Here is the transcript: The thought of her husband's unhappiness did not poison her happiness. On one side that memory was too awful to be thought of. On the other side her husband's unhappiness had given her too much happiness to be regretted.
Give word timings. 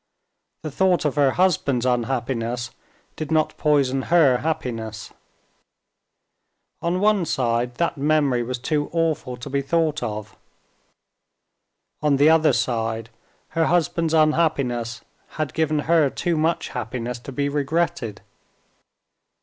The 0.63 0.71
thought 0.71 1.05
of 1.05 1.13
her 1.15 1.29
husband's 1.29 1.85
unhappiness 1.85 2.71
did 3.15 3.31
not 3.31 3.55
poison 3.57 4.01
her 4.09 4.37
happiness. 4.37 5.13
On 6.81 6.99
one 6.99 7.23
side 7.23 7.75
that 7.75 7.99
memory 7.99 8.41
was 8.41 8.57
too 8.57 8.89
awful 8.93 9.37
to 9.37 9.47
be 9.47 9.61
thought 9.61 10.01
of. 10.01 10.35
On 12.01 12.15
the 12.15 12.31
other 12.31 12.51
side 12.51 13.11
her 13.49 13.65
husband's 13.65 14.15
unhappiness 14.15 15.01
had 15.37 15.53
given 15.53 15.81
her 15.85 16.09
too 16.09 16.35
much 16.35 16.69
happiness 16.69 17.19
to 17.19 17.31
be 17.31 17.47
regretted. 17.47 18.21